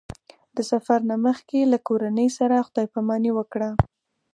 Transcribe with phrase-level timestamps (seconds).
[0.55, 3.69] د سفر نه مخکې له کورنۍ سره خدای پاماني وکړه.